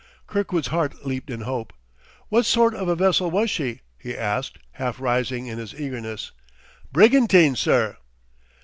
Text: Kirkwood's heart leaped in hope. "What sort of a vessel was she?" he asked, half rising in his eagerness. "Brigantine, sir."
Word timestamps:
Kirkwood's 0.25 0.69
heart 0.69 1.05
leaped 1.05 1.29
in 1.29 1.41
hope. 1.41 1.73
"What 2.29 2.47
sort 2.47 2.73
of 2.73 2.87
a 2.87 2.95
vessel 2.95 3.29
was 3.29 3.51
she?" 3.51 3.81
he 3.99 4.17
asked, 4.17 4.57
half 4.71 4.99
rising 4.99 5.45
in 5.45 5.59
his 5.59 5.79
eagerness. 5.79 6.31
"Brigantine, 6.91 7.55
sir." 7.55 7.97